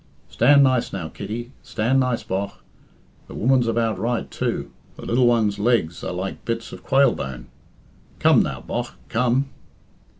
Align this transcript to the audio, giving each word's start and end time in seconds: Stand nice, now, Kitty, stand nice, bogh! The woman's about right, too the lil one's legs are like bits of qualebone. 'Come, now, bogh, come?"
Stand 0.31 0.63
nice, 0.63 0.91
now, 0.91 1.09
Kitty, 1.09 1.51
stand 1.61 1.99
nice, 1.99 2.23
bogh! 2.23 2.53
The 3.27 3.35
woman's 3.35 3.67
about 3.67 3.99
right, 3.99 4.31
too 4.31 4.71
the 4.95 5.05
lil 5.05 5.27
one's 5.27 5.59
legs 5.59 6.03
are 6.03 6.11
like 6.11 6.43
bits 6.43 6.71
of 6.71 6.83
qualebone. 6.83 7.49
'Come, 8.17 8.41
now, 8.41 8.61
bogh, 8.61 8.95
come?" 9.09 9.49